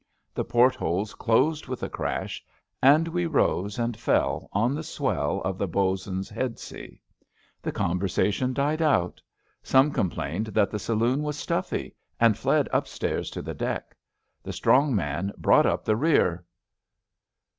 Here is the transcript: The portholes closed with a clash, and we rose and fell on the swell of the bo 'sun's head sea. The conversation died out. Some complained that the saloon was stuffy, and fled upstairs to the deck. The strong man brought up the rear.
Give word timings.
The 0.33 0.43
portholes 0.43 1.13
closed 1.13 1.67
with 1.67 1.83
a 1.83 1.87
clash, 1.89 2.43
and 2.81 3.07
we 3.07 3.27
rose 3.27 3.77
and 3.77 3.95
fell 3.95 4.49
on 4.51 4.73
the 4.73 4.81
swell 4.81 5.41
of 5.41 5.59
the 5.59 5.67
bo 5.67 5.95
'sun's 5.95 6.27
head 6.27 6.57
sea. 6.57 6.99
The 7.61 7.71
conversation 7.71 8.51
died 8.51 8.81
out. 8.81 9.21
Some 9.61 9.91
complained 9.91 10.47
that 10.47 10.71
the 10.71 10.79
saloon 10.79 11.21
was 11.21 11.37
stuffy, 11.37 11.93
and 12.19 12.35
fled 12.35 12.67
upstairs 12.73 13.29
to 13.29 13.43
the 13.43 13.53
deck. 13.53 13.95
The 14.41 14.53
strong 14.53 14.95
man 14.95 15.33
brought 15.37 15.67
up 15.67 15.85
the 15.85 15.95
rear. 15.95 16.45